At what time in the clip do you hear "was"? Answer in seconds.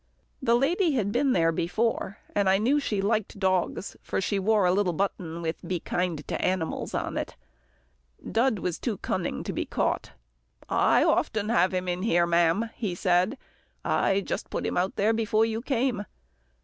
8.57-8.79